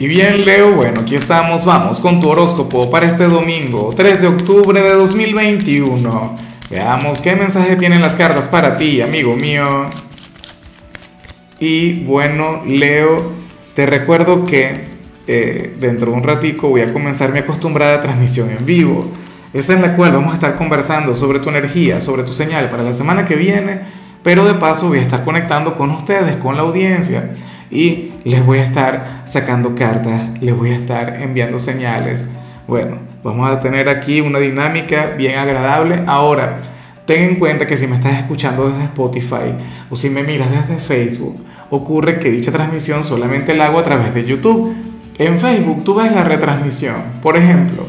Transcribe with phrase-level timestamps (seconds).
[0.00, 4.26] Y bien, Leo, bueno, aquí estamos, vamos con tu horóscopo para este domingo, 3 de
[4.28, 6.36] octubre de 2021.
[6.70, 9.86] Veamos qué mensaje tienen las cartas para ti, amigo mío.
[11.58, 13.32] Y bueno, Leo,
[13.74, 14.84] te recuerdo que
[15.26, 19.04] eh, dentro de un ratico voy a comenzar mi acostumbrada transmisión en vivo.
[19.52, 22.84] Esa en la cual vamos a estar conversando sobre tu energía, sobre tu señal para
[22.84, 23.80] la semana que viene,
[24.22, 27.32] pero de paso voy a estar conectando con ustedes, con la audiencia
[27.70, 32.28] y les voy a estar sacando cartas, les voy a estar enviando señales.
[32.66, 36.02] Bueno, vamos a tener aquí una dinámica bien agradable.
[36.06, 36.58] Ahora,
[37.06, 39.54] ten en cuenta que si me estás escuchando desde Spotify
[39.88, 44.12] o si me miras desde Facebook, ocurre que dicha transmisión solamente la hago a través
[44.12, 44.76] de YouTube.
[45.16, 46.96] En Facebook tú ves la retransmisión.
[47.22, 47.86] Por ejemplo,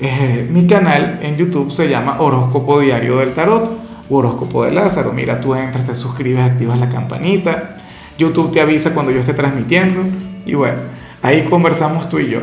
[0.00, 3.70] eh, mi canal en YouTube se llama Horóscopo Diario del Tarot
[4.10, 5.12] o Horóscopo de Lázaro.
[5.12, 7.76] Mira, tú entras, te suscribes, activas la campanita
[8.18, 10.02] YouTube te avisa cuando yo esté transmitiendo.
[10.44, 10.78] Y bueno,
[11.22, 12.40] ahí conversamos tú y yo.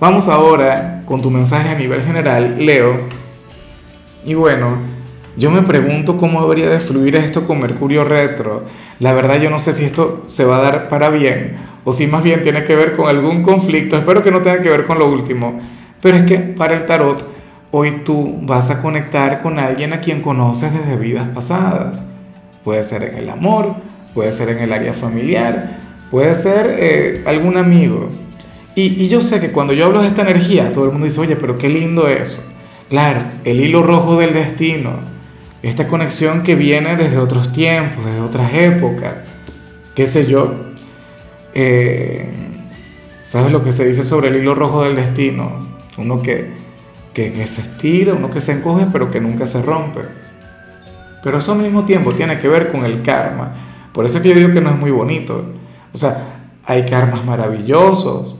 [0.00, 3.08] Vamos ahora con tu mensaje a nivel general, Leo.
[4.24, 4.76] Y bueno,
[5.36, 8.64] yo me pregunto cómo debería de fluir esto con Mercurio retro.
[8.98, 12.06] La verdad yo no sé si esto se va a dar para bien o si
[12.06, 13.96] más bien tiene que ver con algún conflicto.
[13.96, 15.60] Espero que no tenga que ver con lo último.
[16.00, 17.22] Pero es que para el tarot,
[17.70, 22.06] hoy tú vas a conectar con alguien a quien conoces desde vidas pasadas.
[22.64, 23.76] Puede ser en el amor,
[24.14, 25.78] puede ser en el área familiar,
[26.10, 28.08] puede ser eh, algún amigo.
[28.74, 31.36] Y, yo sé que cuando yo hablo de esta energía, todo el mundo dice, oye,
[31.36, 32.42] pero qué lindo eso.
[32.88, 35.00] Claro, el hilo rojo del destino,
[35.62, 39.26] esta conexión que viene desde otros tiempos, desde otras épocas,
[39.94, 40.54] qué sé yo.
[41.54, 42.28] Eh,
[43.22, 45.68] ¿Sabes lo que se dice sobre el hilo rojo del destino?
[45.98, 46.50] Uno que,
[47.12, 50.00] que, que se estira, uno que se encoge, pero que nunca se rompe.
[51.22, 54.30] Pero eso al mismo tiempo tiene que ver con el karma por eso es que
[54.30, 55.44] yo digo que no es muy bonito.
[55.92, 58.38] O sea, hay karmas maravillosos.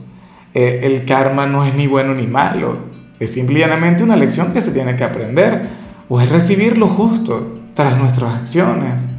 [0.53, 2.77] Eh, el karma no es ni bueno ni malo.
[3.19, 5.69] Es simplemente una lección que se tiene que aprender.
[6.09, 9.09] O es recibir lo justo tras nuestras acciones,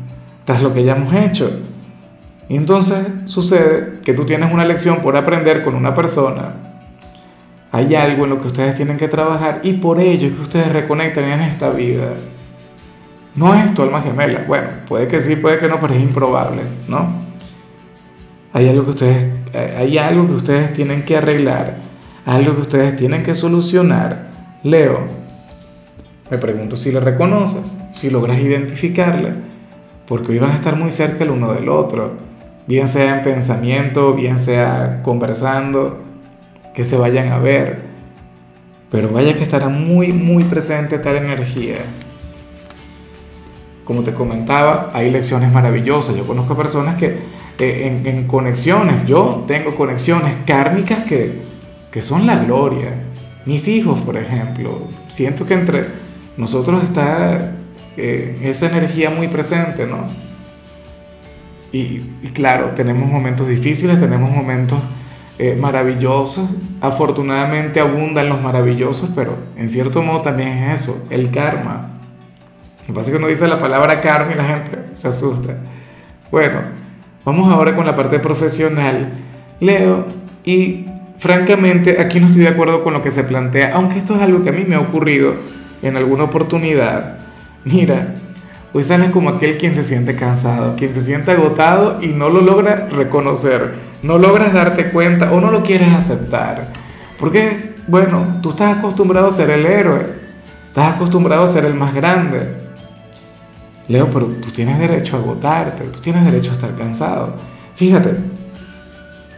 [0.44, 1.60] tras lo que ya hemos hecho.
[2.48, 6.54] Y entonces sucede que tú tienes una lección por aprender con una persona.
[7.70, 10.70] Hay algo en lo que ustedes tienen que trabajar y por ello es que ustedes
[10.70, 12.12] reconectan en esta vida.
[13.34, 14.44] No es tu alma gemela.
[14.46, 17.22] Bueno, puede que sí, puede que no, pero es improbable, ¿no?
[18.52, 21.76] Hay algo que ustedes, hay algo que ustedes tienen que arreglar,
[22.26, 24.30] algo que ustedes tienen que solucionar.
[24.62, 25.00] Leo,
[26.30, 29.32] me pregunto si le reconoces, si logras identificarle,
[30.06, 32.12] porque hoy van a estar muy cerca el uno del otro,
[32.66, 36.02] bien sea en pensamiento, bien sea conversando,
[36.74, 37.82] que se vayan a ver,
[38.90, 41.76] pero vaya que estará muy, muy presente tal energía.
[43.84, 46.16] Como te comentaba, hay lecciones maravillosas.
[46.16, 47.18] Yo conozco personas que
[47.58, 51.42] eh, en, conexiones, yo tengo conexiones kármicas que,
[51.90, 52.90] que son la gloria.
[53.44, 55.86] Mis hijos, por ejemplo, siento que entre
[56.36, 57.52] nosotros está
[57.96, 60.06] eh, esa energía muy presente, ¿no?
[61.72, 62.00] Y,
[62.34, 64.78] claro, tenemos momentos difíciles, tenemos momentos
[65.38, 66.56] eh, maravillosos.
[66.80, 72.01] Afortunadamente abundan los maravillosos, pero en cierto modo también es eso, el karma.
[72.82, 75.56] Lo que pasa es que uno dice la palabra karma y la gente se asusta.
[76.30, 76.60] Bueno,
[77.24, 79.12] vamos ahora con la parte profesional.
[79.60, 80.06] Leo,
[80.44, 80.86] y
[81.18, 84.42] francamente aquí no estoy de acuerdo con lo que se plantea, aunque esto es algo
[84.42, 85.34] que a mí me ha ocurrido
[85.82, 87.18] en alguna oportunidad.
[87.64, 88.14] Mira,
[88.72, 92.40] hoy sales como aquel quien se siente cansado, quien se siente agotado y no lo
[92.40, 96.72] logra reconocer, no logras darte cuenta o no lo quieres aceptar.
[97.20, 100.06] Porque, bueno, tú estás acostumbrado a ser el héroe,
[100.66, 102.62] estás acostumbrado a ser el más grande.
[103.88, 107.34] Leo, pero tú tienes derecho a agotarte, tú tienes derecho a estar cansado.
[107.74, 108.14] Fíjate,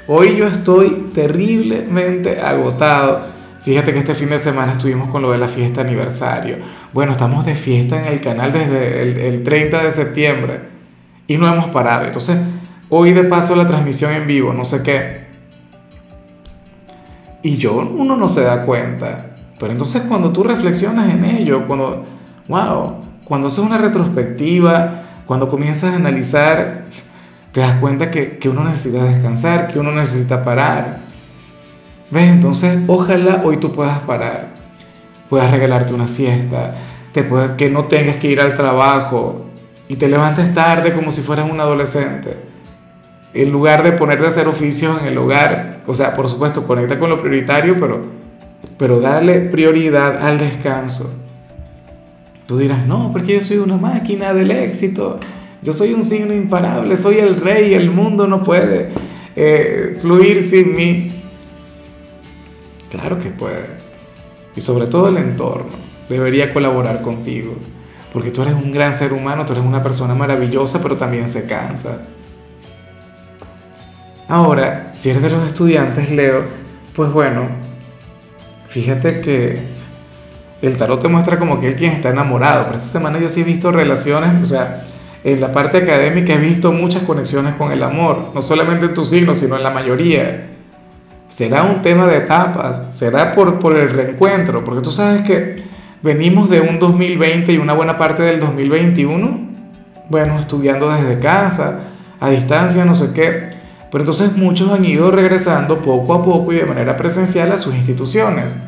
[0.07, 3.33] hoy yo estoy terriblemente agotado.
[3.63, 6.59] Fíjate que este fin de semana estuvimos con lo de la fiesta aniversario.
[6.93, 10.61] Bueno, estamos de fiesta en el canal desde el, el 30 de septiembre
[11.27, 12.05] y no hemos parado.
[12.05, 12.39] Entonces,
[12.91, 15.25] hoy de paso la transmisión en vivo, no sé qué.
[17.43, 19.37] Y yo, uno no se da cuenta.
[19.59, 22.05] Pero entonces cuando tú reflexionas en ello, cuando,
[22.49, 26.85] wow, cuando haces una retrospectiva, cuando comienzas a analizar,
[27.53, 30.99] te das cuenta que, uno necesita descansar, que uno necesita parar.
[32.11, 32.29] ¿Ves?
[32.29, 34.49] Entonces, ojalá hoy tú puedas parar,
[35.31, 36.75] puedas regalarte una siesta,
[37.13, 37.27] te
[37.57, 39.47] que no tengas que ir al trabajo
[39.89, 42.37] y te levantes tarde como si fueras un adolescente.
[43.33, 46.99] En lugar de ponerte a hacer oficios en el hogar, o sea, por supuesto, conecta
[46.99, 48.03] con lo prioritario, pero,
[48.79, 51.24] pero dale prioridad al descanso.
[52.47, 55.19] Tú dirás, no, porque yo soy una máquina del éxito,
[55.63, 58.91] yo soy un signo imparable, soy el rey, el mundo no puede.
[59.37, 61.11] eh, fluir sin mí.
[62.91, 63.67] Claro que puede.
[64.55, 65.73] Y sobre todo el entorno
[66.09, 67.55] debería colaborar contigo.
[68.13, 71.47] Porque tú eres un gran ser humano, tú eres una persona maravillosa, pero también se
[71.47, 72.07] cansa.
[74.29, 76.45] Ahora, si eres de los estudiantes, Leo,
[76.95, 77.49] pues bueno,
[78.69, 79.59] fíjate que
[80.67, 83.43] el tarot te muestra como que es quien está enamorado, pero esta semana yo sí
[83.43, 84.85] he visto relaciones, o sea,
[85.23, 89.05] en la parte académica he visto muchas conexiones con el amor, no solamente en tu
[89.05, 90.51] signo, sino en la mayoría.
[91.29, 95.65] Será un tema de etapas, será por, por el reencuentro, porque tú sabes que
[96.03, 99.49] venimos de un 2020 y una buena parte del 2021,
[100.11, 101.81] bueno, estudiando desde casa,
[102.21, 103.51] a distancia, no sé qué,
[103.91, 107.75] pero entonces muchos han ido regresando poco a poco y de manera presencial a sus
[107.75, 108.59] instituciones.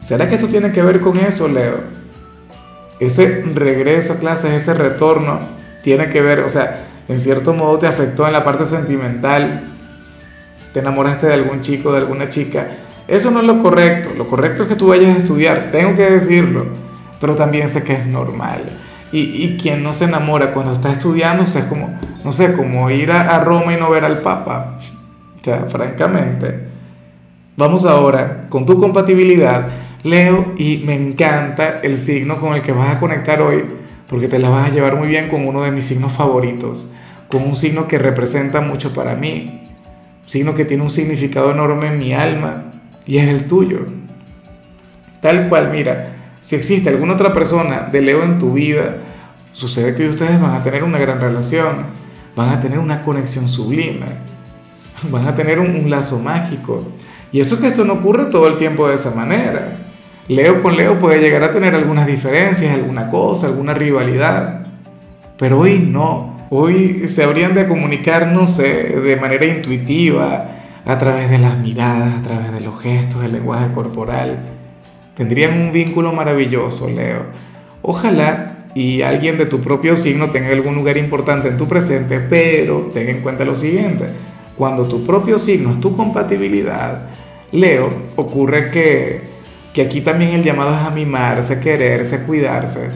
[0.00, 1.78] ¿Será que esto tiene que ver con eso, Leo?
[2.98, 5.38] Ese regreso a clases, ese retorno,
[5.82, 9.62] tiene que ver, o sea, en cierto modo te afectó en la parte sentimental,
[10.72, 12.68] te enamoraste de algún chico, de alguna chica.
[13.08, 16.10] Eso no es lo correcto, lo correcto es que tú vayas a estudiar, tengo que
[16.10, 16.66] decirlo,
[17.20, 18.62] pero también sé que es normal.
[19.12, 22.52] Y, y quien no se enamora cuando está estudiando, o sea, es como, no sé,
[22.52, 24.78] como ir a, a Roma y no ver al Papa.
[25.40, 26.68] O sea, francamente.
[27.56, 29.66] Vamos ahora con tu compatibilidad,
[30.02, 33.64] Leo, y me encanta el signo con el que vas a conectar hoy
[34.10, 36.92] porque te la vas a llevar muy bien con uno de mis signos favoritos,
[37.28, 39.68] con un signo que representa mucho para mí,
[40.22, 42.72] un signo que tiene un significado enorme en mi alma
[43.06, 43.86] y es el tuyo.
[45.20, 48.96] Tal cual, mira, si existe alguna otra persona de Leo en tu vida,
[49.52, 51.86] sucede que ustedes van a tener una gran relación,
[52.34, 54.06] van a tener una conexión sublime,
[55.08, 56.84] van a tener un, un lazo mágico.
[57.30, 59.89] Y eso es que esto no ocurre todo el tiempo de esa manera.
[60.28, 64.66] Leo con Leo puede llegar a tener algunas diferencias, alguna cosa, alguna rivalidad,
[65.38, 66.38] pero hoy no.
[66.50, 70.48] Hoy se habrían de comunicar, no sé, de manera intuitiva,
[70.84, 74.38] a través de las miradas, a través de los gestos, del lenguaje corporal.
[75.14, 77.26] Tendrían un vínculo maravilloso, Leo.
[77.82, 82.90] Ojalá y alguien de tu propio signo tenga algún lugar importante en tu presente, pero
[82.92, 84.06] ten en cuenta lo siguiente.
[84.56, 87.08] Cuando tu propio signo es tu compatibilidad,
[87.52, 89.20] Leo, ocurre que
[89.72, 92.90] que aquí también el llamado es a mimarse, quererse, cuidarse,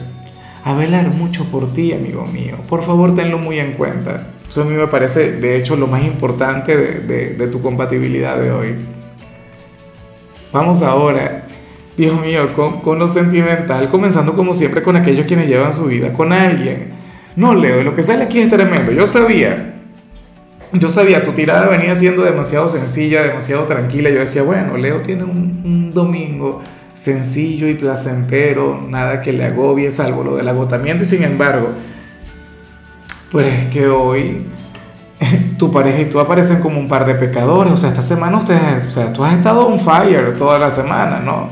[0.63, 2.57] a velar mucho por ti, amigo mío.
[2.67, 4.27] Por favor, tenlo muy en cuenta.
[4.49, 8.75] Eso a mí me parece, de hecho, lo más importante de, tu compatibilidad de hoy.
[10.51, 11.47] Vamos ahora,
[11.97, 16.13] Dios mío, con, con lo sentimental, comenzando como siempre con aquellos quienes llevan su vida
[16.13, 16.93] con alguien.
[17.35, 18.91] No, Leo, lo que sale aquí es tremendo.
[18.91, 19.75] Yo sabía
[20.79, 24.09] yo sabía, tu tirada venía siendo demasiado sencilla, demasiado tranquila.
[24.09, 26.61] Yo decía, bueno, Leo tiene un, domingo
[26.93, 31.03] sencillo y placentero, nada que le agobie, salvo lo del agotamiento.
[31.03, 31.69] Y sin embargo,
[33.31, 34.45] pues es que hoy
[35.57, 37.71] tu pareja y tú aparecen como un par de pecadores.
[37.71, 41.19] O sea, esta semana ustedes, o sea, tú has estado on fire toda la semana,
[41.19, 41.47] ¿no?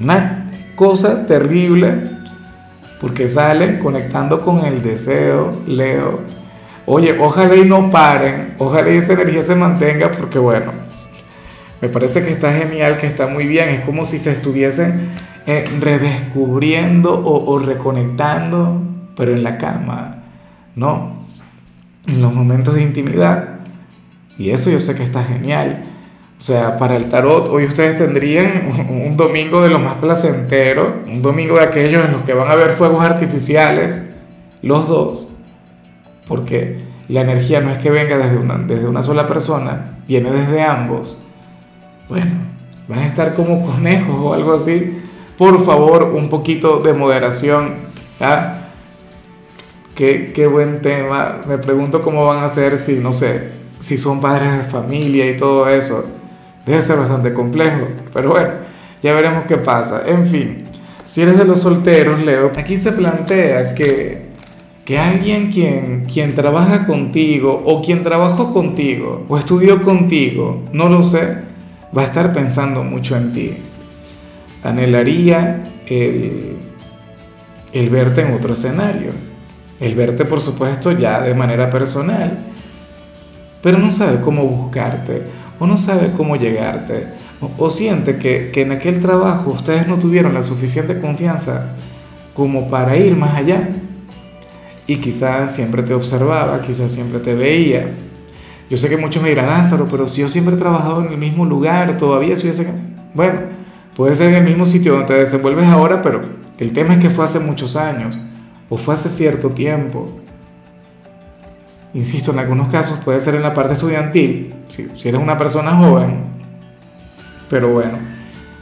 [0.00, 2.10] Una cosa terrible,
[3.00, 6.20] porque salen conectando con el deseo, Leo
[6.84, 10.72] Oye, ojalá y no paren, ojalá y esa energía se mantenga porque bueno,
[11.80, 15.10] me parece que está genial, que está muy bien, es como si se estuviesen
[15.46, 18.82] eh, redescubriendo o, reconectando,
[19.16, 20.22] pero en la cama,
[20.74, 21.26] ¿no?
[22.06, 23.60] En los momentos de intimidad.
[24.38, 25.84] Y eso yo sé que está genial.
[26.36, 31.22] O sea, para el tarot, hoy ustedes tendrían un domingo de lo más placentero, un
[31.22, 34.02] domingo de aquellos en los que van a ver fuegos artificiales,
[34.62, 35.31] los dos
[36.32, 40.62] porque la energía no es que venga desde una, desde una sola persona, viene desde
[40.62, 41.28] ambos.
[42.08, 42.30] Bueno,
[42.88, 45.02] van a estar como conejos o algo así.
[45.36, 47.74] Por favor, un poquito de moderación.
[48.18, 48.60] ¿ah?
[49.94, 51.42] Qué, qué buen tema.
[51.46, 55.36] Me pregunto cómo van a ser si, no sé, si son padres de familia y
[55.36, 56.06] todo eso.
[56.64, 57.88] Debe ser bastante complejo.
[58.14, 58.52] Pero bueno,
[59.02, 60.04] ya veremos qué pasa.
[60.06, 60.64] En fin,
[61.04, 64.21] si eres de los solteros, Leo, aquí se plantea que
[64.84, 71.02] que alguien quien, quien trabaja contigo o quien trabajó contigo o estudió contigo, no lo
[71.04, 71.38] sé,
[71.96, 73.52] va a estar pensando mucho en ti.
[74.64, 76.56] Anhelaría el,
[77.90, 79.12] verte en otro escenario,
[79.78, 82.38] el verte por supuesto ya de manera personal,
[83.62, 85.22] pero no sabe cómo buscarte
[85.60, 87.06] o no sabe cómo llegarte.
[87.58, 91.72] O, siente que, que en aquel trabajo ustedes no tuvieron la suficiente confianza
[92.34, 93.68] como para ir más allá
[94.86, 97.90] y quizás siempre te observaba, quizás siempre te veía.
[98.68, 101.18] Yo sé que muchos me dirán, Lázaro, pero si yo siempre he trabajado en el
[101.18, 102.66] mismo lugar, todavía soy ese...
[103.14, 103.40] Bueno,
[103.94, 106.22] puede ser en el mismo sitio donde te desenvuelves ahora, pero
[106.58, 108.18] el tema es que fue hace muchos años
[108.68, 110.08] o fue hace cierto tiempo.
[111.94, 115.76] Insisto, en algunos casos puede ser en la parte estudiantil, si, si eres una persona
[115.76, 116.24] joven,
[117.50, 117.98] pero bueno,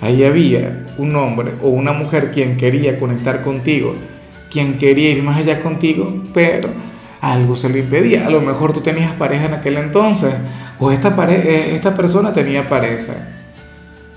[0.01, 3.95] ahí había un hombre o una mujer quien quería conectar contigo,
[4.51, 6.69] quien quería ir más allá contigo, pero
[7.21, 8.27] algo se lo impedía.
[8.27, 10.35] A lo mejor tú tenías pareja en aquel entonces,
[10.79, 13.15] o esta, pare esta persona tenía pareja.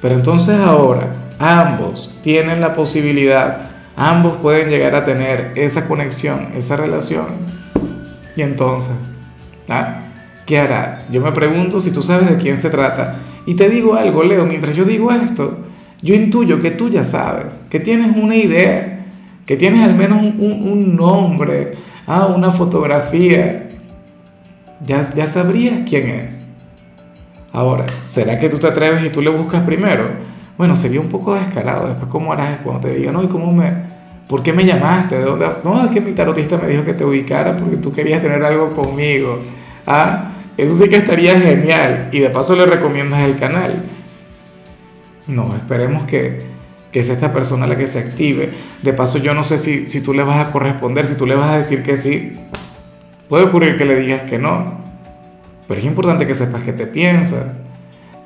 [0.01, 1.07] Pero entonces ahora
[1.39, 7.27] ambos tienen la posibilidad, ambos pueden llegar a tener esa conexión, esa relación.
[8.35, 8.95] Y entonces,
[9.69, 10.03] ¿ah?
[10.45, 11.05] ¿qué hará?
[11.11, 13.19] Yo me pregunto si tú sabes de quién se trata.
[13.45, 15.57] Y te digo algo, Leo, mientras yo digo esto,
[16.01, 18.92] yo intuyo que tú ya sabes, que tienes una idea,
[19.45, 21.73] que tienes al menos un, nombre,
[22.07, 23.69] ah, una fotografía.
[24.85, 26.45] Ya, ya sabrías quién es.
[27.51, 30.05] Ahora, ¿será que tú te atreves y tú le buscas primero?
[30.57, 31.87] Bueno, sería un poco descarado.
[31.87, 33.71] Después, ¿cómo harás cuando te digan, no, ¿y cómo me,
[34.27, 35.17] ¿Por qué me llamaste?
[35.17, 35.47] ¿De dónde?
[35.63, 38.73] No, es que mi tarotista me dijo que te ubicara porque tú querías tener algo
[38.73, 39.39] conmigo.
[39.85, 42.09] Ah, eso sí que estaría genial.
[42.11, 43.83] Y de paso le recomiendas el canal.
[45.27, 46.52] No, esperemos que,
[46.93, 48.51] que sea esta persona la que se active.
[48.83, 51.35] De paso, yo no sé si, si tú le vas a corresponder, si tú le
[51.35, 52.37] vas a decir que sí.
[53.27, 54.77] Puede ocurrir que le digas que no.
[55.67, 57.53] Pero es importante que sepas que te piensas.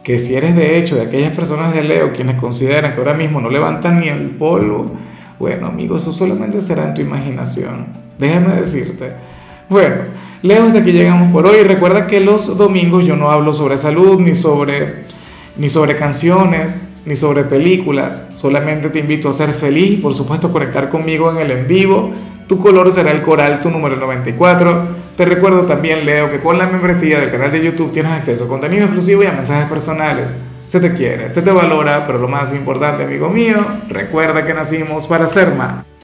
[0.04, 3.40] Que si eres de hecho de aquellas personas de Leo quienes consideran que ahora mismo
[3.40, 4.92] no levantan ni el polvo,
[5.40, 7.88] bueno, amigo, eso solamente será en tu imaginación.
[8.18, 9.14] Déjame decirte.
[9.70, 9.96] Bueno,
[10.42, 11.64] Leo, hasta aquí llegamos por hoy.
[11.64, 15.04] Recuerda que los domingos yo no hablo sobre salud, ni sobre,
[15.58, 18.30] ni sobre canciones, ni sobre películas.
[18.34, 22.12] Solamente te invito a ser feliz por supuesto conectar conmigo en el en vivo.
[22.48, 24.88] Tu color será el coral, tu número 94.
[25.18, 28.48] Te recuerdo también, Leo, que con la membresía del canal de YouTube tienes acceso a
[28.48, 30.38] contenido exclusivo y a mensajes personales
[30.68, 33.56] se te quiere, se te valora, pero lo más importante, amigo mío,
[33.88, 35.88] recuerda que nacimos para ser más.